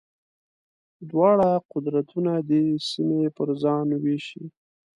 دواړه 1.09 1.49
قدرتونه 1.73 2.33
دې 2.49 2.65
سیمې 2.89 3.23
پر 3.35 3.49
ځان 3.63 3.87
وېشي. 4.03 4.43